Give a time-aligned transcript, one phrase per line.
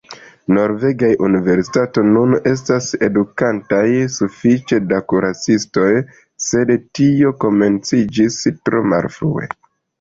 [0.55, 3.83] Norvegaj universitatoj nun estas edukantaj
[4.17, 5.93] sufiĉe da kuracistoj,
[6.49, 9.51] sed tio komenciĝis tro malfrue.